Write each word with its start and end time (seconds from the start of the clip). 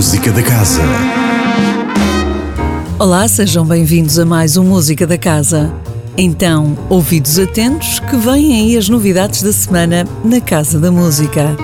Música 0.00 0.32
da 0.32 0.42
Casa. 0.42 0.80
Olá, 2.98 3.28
sejam 3.28 3.66
bem-vindos 3.66 4.18
a 4.18 4.24
mais 4.24 4.56
um 4.56 4.64
Música 4.64 5.06
da 5.06 5.18
Casa. 5.18 5.70
Então, 6.16 6.74
ouvidos 6.88 7.38
atentos 7.38 8.00
que 8.00 8.16
vêm 8.16 8.62
aí 8.62 8.78
as 8.78 8.88
novidades 8.88 9.42
da 9.42 9.52
semana 9.52 10.06
na 10.24 10.40
Casa 10.40 10.80
da 10.80 10.90
Música. 10.90 11.54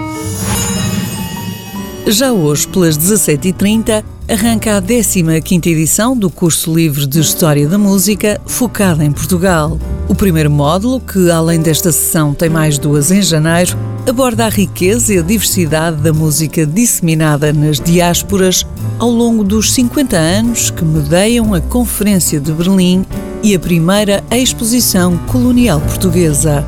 Já 2.07 2.30
hoje, 2.30 2.69
pelas 2.69 2.99
17h30, 2.99 4.04
arranca 4.28 4.76
a 4.76 4.82
15ª 4.82 5.66
edição 5.68 6.14
do 6.14 6.28
curso 6.28 6.74
livre 6.74 7.06
de 7.06 7.21
História 7.21 7.66
da 7.66 7.78
Música, 7.78 8.38
focada 8.44 9.03
em 9.03 9.12
Portugal. 9.12 9.78
O 10.10 10.14
primeiro 10.14 10.50
módulo, 10.50 11.00
que 11.00 11.30
além 11.30 11.62
desta 11.62 11.90
sessão 11.90 12.34
tem 12.34 12.50
mais 12.50 12.76
duas 12.76 13.10
em 13.10 13.22
janeiro, 13.22 13.78
aborda 14.09 14.47
a 14.47 14.49
riqueza 14.49 15.15
e 15.15 15.19
a 15.19 15.23
diversidade 15.23 15.97
da 15.97 16.12
música 16.12 16.65
disseminada 16.65 17.52
nas 17.52 17.80
diásporas 17.80 18.64
ao 18.98 19.10
longo 19.10 19.42
dos 19.42 19.73
50 19.73 20.16
anos 20.16 20.70
que 20.70 20.84
medeiam 20.84 21.52
a 21.52 21.60
Conferência 21.60 22.41
de 22.41 22.52
Berlim 22.52 23.05
e 23.42 23.55
a 23.55 23.59
primeira 23.59 24.23
exposição 24.30 25.19
colonial 25.27 25.80
portuguesa. 25.80 26.64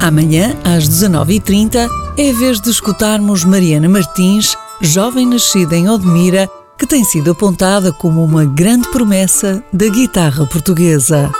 Amanhã, 0.00 0.56
às 0.64 0.88
19h30, 0.88 1.88
é 2.18 2.30
a 2.30 2.32
vez 2.34 2.60
de 2.60 2.68
escutarmos 2.70 3.44
Mariana 3.44 3.88
Martins, 3.88 4.56
jovem 4.80 5.26
nascida 5.26 5.76
em 5.76 5.88
Odmira, 5.88 6.50
que 6.76 6.86
tem 6.86 7.04
sido 7.04 7.30
apontada 7.30 7.92
como 7.92 8.22
uma 8.24 8.44
grande 8.44 8.88
promessa 8.90 9.62
da 9.72 9.88
guitarra 9.88 10.44
portuguesa. 10.46 11.30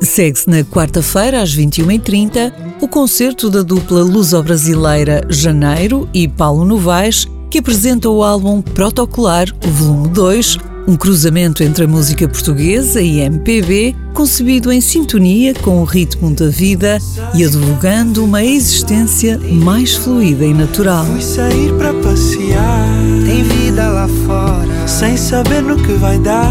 Segue-se 0.00 0.48
na 0.48 0.64
quarta-feira, 0.64 1.42
às 1.42 1.54
21h30, 1.54 2.52
o 2.80 2.88
concerto 2.88 3.50
da 3.50 3.62
dupla 3.62 4.02
luso-brasileira 4.02 5.22
Janeiro 5.28 6.08
e 6.14 6.26
Paulo 6.26 6.64
Novaes, 6.64 7.28
que 7.50 7.58
apresenta 7.58 8.08
o 8.08 8.24
álbum 8.24 8.62
Protocolar, 8.62 9.48
volume 9.60 10.08
2, 10.08 10.56
um 10.86 10.96
cruzamento 10.96 11.62
entre 11.62 11.84
a 11.84 11.88
música 11.88 12.28
portuguesa 12.28 13.00
e 13.00 13.20
MPB, 13.20 13.94
concebido 14.12 14.72
em 14.72 14.80
sintonia 14.80 15.54
com 15.54 15.80
o 15.80 15.84
ritmo 15.84 16.30
da 16.34 16.48
vida 16.48 16.98
e 17.34 17.44
advogando 17.44 18.24
uma 18.24 18.44
existência 18.44 19.38
mais 19.38 19.94
fluida 19.94 20.44
e 20.44 20.54
natural. 20.54 21.04
Fui 21.06 21.20
sair 21.20 21.72
para 21.74 21.92
passear, 21.94 22.88
tem 23.24 23.42
vida 23.42 23.88
lá 23.88 24.08
fora, 24.26 24.88
sem 24.88 25.16
saber 25.16 25.62
no 25.62 25.76
que 25.76 25.92
vai 25.92 26.18
dar. 26.18 26.50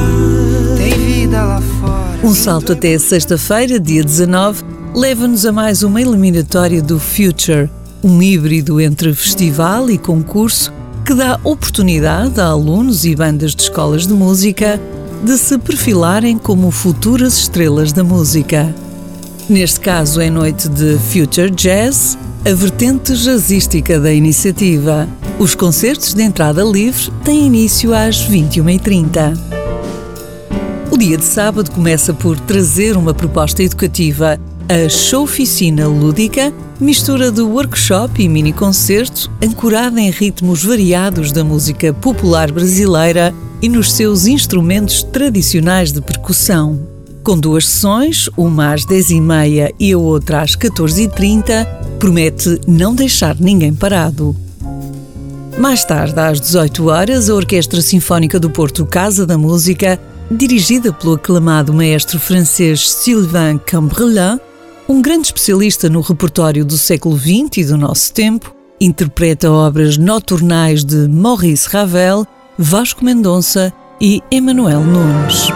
Tem 0.78 0.94
vida 0.94 1.44
lá 1.44 1.62
fora. 1.62 2.20
Um 2.24 2.34
salto 2.34 2.74
até 2.74 2.98
sexta-feira, 2.98 3.80
dia 3.80 4.04
19, 4.04 4.64
leva-nos 4.94 5.46
a 5.46 5.52
mais 5.52 5.84
uma 5.84 6.02
eliminatória 6.02 6.82
do 6.82 7.00
Future, 7.00 7.70
um 8.04 8.22
híbrido 8.22 8.80
entre 8.80 9.14
festival 9.14 9.90
e 9.90 9.98
concurso 9.98 10.79
que 11.10 11.16
dá 11.16 11.40
oportunidade 11.44 12.40
a 12.40 12.46
alunos 12.46 13.04
e 13.04 13.16
bandas 13.16 13.56
de 13.56 13.64
escolas 13.64 14.06
de 14.06 14.14
música 14.14 14.80
de 15.24 15.40
se 15.40 15.58
perfilarem 15.58 16.38
como 16.38 16.70
futuras 16.70 17.34
estrelas 17.34 17.92
da 17.92 18.04
música. 18.04 18.76
Neste 19.50 19.80
caso, 19.80 20.22
é 20.22 20.30
noite 20.30 20.70
de 20.70 21.00
Future 21.00 21.50
Jazz, 21.50 22.16
a 22.46 22.54
vertente 22.54 23.16
jazzística 23.16 24.00
da 24.00 24.14
iniciativa. 24.14 25.10
Os 25.40 25.56
concertos 25.56 26.14
de 26.14 26.22
entrada 26.22 26.64
livre 26.64 27.10
têm 27.24 27.48
início 27.48 27.92
às 27.92 28.30
21h30. 28.30 29.36
O 30.92 30.96
dia 30.96 31.18
de 31.18 31.26
sábado 31.26 31.72
começa 31.72 32.14
por 32.14 32.40
trazer 32.40 32.96
uma 32.96 33.16
proposta 33.16 33.64
educativa, 33.64 34.40
a 34.70 34.88
Showficina 34.88 35.88
Lúdica, 35.88 36.54
mistura 36.80 37.32
de 37.32 37.42
workshop 37.42 38.22
e 38.22 38.30
mini-concerto, 38.30 39.32
ancorada 39.44 40.00
em 40.00 40.12
ritmos 40.12 40.64
variados 40.64 41.32
da 41.32 41.44
música 41.44 41.92
popular 41.92 42.52
brasileira 42.52 43.34
e 43.64 43.68
nos 43.68 43.92
seus 43.92 44.28
instrumentos 44.28 45.02
tradicionais 45.02 45.92
de 45.92 46.00
percussão. 46.02 46.88
Com 47.24 47.36
duas 47.40 47.68
sessões, 47.68 48.30
uma 48.38 48.72
às 48.72 48.86
10h30 48.86 49.74
e 49.80 49.92
a 49.92 49.98
outra 49.98 50.44
às 50.44 50.56
14h30, 50.56 51.66
promete 51.98 52.62
não 52.68 52.94
deixar 52.94 53.36
ninguém 53.40 53.74
parado. 53.74 54.36
Mais 55.58 55.84
tarde, 55.84 56.20
às 56.20 56.40
18 56.40 56.88
horas, 56.90 57.28
a 57.28 57.34
Orquestra 57.34 57.82
Sinfónica 57.82 58.40
do 58.40 58.52
Porto 58.52 58.86
Casa 58.86 59.26
da 59.26 59.38
Música 59.38 60.00
dirigida 60.30 60.94
pelo 60.94 61.16
aclamado 61.16 61.74
maestro 61.74 62.20
francês 62.20 62.92
Sylvain 62.92 63.58
Cambrelin, 63.58 64.40
um 64.90 65.04
grande 65.04 65.28
especialista 65.28 65.88
no 65.88 66.02
repertório 66.02 66.66
do 66.66 66.76
século 66.76 67.16
XX 67.16 67.58
e 67.58 67.66
do 67.66 67.78
nosso 67.78 68.12
tempo, 68.12 68.56
interpreta 68.82 69.52
obras 69.52 70.00
noturnais 70.00 70.84
de 70.84 71.08
Maurice 71.08 71.70
Ravel, 71.70 72.26
Vasco 72.58 73.06
Mendonça 73.06 73.72
e 74.02 74.20
Emmanuel 74.32 74.82
Nunes. 74.82 75.50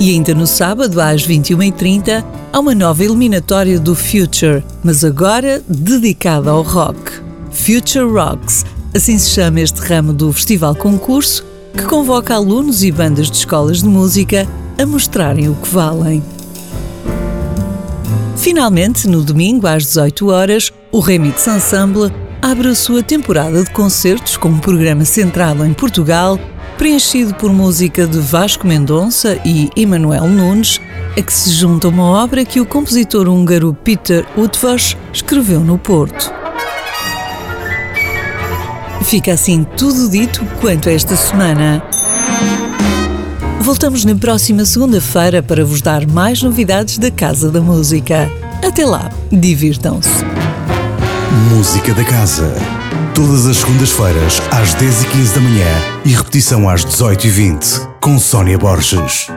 E 0.00 0.10
ainda 0.10 0.34
no 0.34 0.48
sábado, 0.48 1.00
às 1.00 1.26
21h30, 1.26 2.24
há 2.52 2.58
uma 2.58 2.74
nova 2.74 3.04
eliminatória 3.04 3.78
do 3.78 3.94
Future, 3.94 4.64
mas 4.82 5.04
agora 5.04 5.62
dedicada 5.68 6.50
ao 6.50 6.62
rock. 6.62 7.24
Future 7.50 8.04
Rocks, 8.04 8.64
assim 8.96 9.18
se 9.18 9.28
chama 9.28 9.60
este 9.60 9.78
ramo 9.82 10.10
do 10.10 10.32
Festival 10.32 10.74
Concurso, 10.74 11.44
que 11.76 11.84
convoca 11.84 12.34
alunos 12.34 12.82
e 12.82 12.90
bandas 12.90 13.30
de 13.30 13.36
escolas 13.36 13.82
de 13.82 13.88
música 13.88 14.48
a 14.78 14.86
mostrarem 14.86 15.50
o 15.50 15.54
que 15.54 15.68
valem. 15.68 16.22
Finalmente, 18.38 19.06
no 19.06 19.22
domingo, 19.22 19.66
às 19.66 19.84
18 19.84 20.28
horas, 20.30 20.72
o 20.90 21.00
Remix 21.00 21.46
Ensemble 21.46 22.10
abre 22.40 22.68
a 22.68 22.74
sua 22.74 23.02
temporada 23.02 23.62
de 23.62 23.70
concertos 23.70 24.38
com 24.38 24.48
um 24.48 24.58
programa 24.58 25.04
centrado 25.04 25.62
em 25.66 25.74
Portugal 25.74 26.38
preenchido 26.78 27.34
por 27.34 27.52
música 27.52 28.06
de 28.06 28.18
Vasco 28.18 28.66
Mendonça 28.66 29.38
e 29.44 29.68
Emanuel 29.76 30.26
Nunes, 30.26 30.80
a 31.16 31.20
que 31.20 31.32
se 31.32 31.50
junta 31.50 31.88
uma 31.88 32.04
obra 32.22 32.46
que 32.46 32.60
o 32.60 32.66
compositor 32.66 33.28
húngaro 33.28 33.74
Peter 33.74 34.26
Utvas 34.38 34.96
escreveu 35.12 35.60
no 35.60 35.76
Porto. 35.76 36.45
Fica 39.16 39.32
assim 39.32 39.64
tudo 39.78 40.10
dito 40.10 40.44
quanto 40.60 40.90
a 40.90 40.92
esta 40.92 41.16
semana. 41.16 41.82
Voltamos 43.62 44.04
na 44.04 44.14
próxima 44.14 44.62
segunda-feira 44.66 45.42
para 45.42 45.64
vos 45.64 45.80
dar 45.80 46.06
mais 46.06 46.42
novidades 46.42 46.98
da 46.98 47.10
Casa 47.10 47.50
da 47.50 47.62
Música. 47.62 48.30
Até 48.62 48.84
lá, 48.84 49.10
divirtam-se. 49.32 50.22
Música 51.50 51.94
da 51.94 52.04
Casa. 52.04 52.54
Todas 53.14 53.46
as 53.46 53.56
segundas-feiras, 53.56 54.42
às 54.50 54.74
10h15 54.74 55.34
da 55.34 55.40
manhã 55.40 55.82
e 56.04 56.10
repetição 56.10 56.68
às 56.68 56.84
18h20, 56.84 57.88
com 58.02 58.18
Sónia 58.18 58.58
Borges. 58.58 59.28